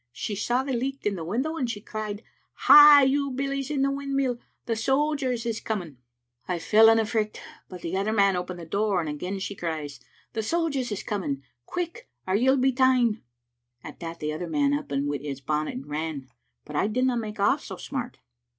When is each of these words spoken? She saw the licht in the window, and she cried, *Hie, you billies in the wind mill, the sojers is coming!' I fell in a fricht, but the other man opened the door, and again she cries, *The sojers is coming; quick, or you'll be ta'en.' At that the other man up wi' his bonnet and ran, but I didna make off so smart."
She 0.11 0.35
saw 0.35 0.63
the 0.63 0.73
licht 0.73 1.05
in 1.05 1.13
the 1.15 1.23
window, 1.23 1.57
and 1.57 1.69
she 1.69 1.79
cried, 1.79 2.23
*Hie, 2.65 3.03
you 3.03 3.29
billies 3.29 3.69
in 3.69 3.83
the 3.83 3.91
wind 3.91 4.15
mill, 4.15 4.39
the 4.65 4.75
sojers 4.75 5.45
is 5.45 5.59
coming!' 5.59 5.97
I 6.47 6.57
fell 6.57 6.89
in 6.89 6.97
a 6.97 7.05
fricht, 7.05 7.39
but 7.69 7.81
the 7.81 7.95
other 7.95 8.11
man 8.11 8.35
opened 8.35 8.59
the 8.59 8.65
door, 8.65 8.99
and 8.99 9.07
again 9.07 9.37
she 9.37 9.53
cries, 9.55 9.99
*The 10.33 10.41
sojers 10.41 10.91
is 10.91 11.03
coming; 11.03 11.43
quick, 11.67 12.09
or 12.25 12.33
you'll 12.33 12.57
be 12.57 12.71
ta'en.' 12.71 13.21
At 13.83 13.99
that 13.99 14.19
the 14.19 14.33
other 14.33 14.47
man 14.49 14.73
up 14.73 14.89
wi' 14.89 15.19
his 15.19 15.39
bonnet 15.39 15.75
and 15.75 15.85
ran, 15.87 16.29
but 16.65 16.75
I 16.75 16.87
didna 16.87 17.15
make 17.15 17.39
off 17.39 17.63
so 17.63 17.77
smart." 17.77 18.17